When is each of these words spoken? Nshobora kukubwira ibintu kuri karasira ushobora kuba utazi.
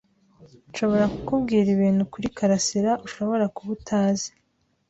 Nshobora 0.69 1.05
kukubwira 1.13 1.67
ibintu 1.75 2.03
kuri 2.13 2.27
karasira 2.37 2.91
ushobora 3.07 3.45
kuba 3.55 3.69
utazi. 3.77 4.29